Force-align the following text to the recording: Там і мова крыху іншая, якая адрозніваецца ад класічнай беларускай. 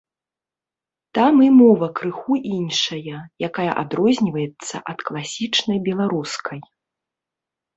Там 1.17 1.33
і 1.47 1.49
мова 1.57 1.89
крыху 1.99 2.33
іншая, 2.55 3.17
якая 3.49 3.67
адрозніваецца 3.83 4.75
ад 4.95 4.99
класічнай 5.11 5.77
беларускай. 5.91 6.59